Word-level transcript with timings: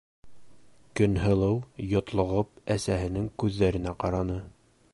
-Көнһылыу 0.99 1.59
йотлоғоп 1.91 2.57
әсәһенең 2.77 3.29
күҙҙәренә 3.43 3.95
ҡараны. 4.05 4.39